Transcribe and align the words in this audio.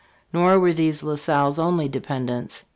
Nor 0.33 0.59
were 0.59 0.73
these 0.73 1.03
La 1.03 1.13
Salle's 1.13 1.59
only 1.59 1.87
dependents. 1.87 2.65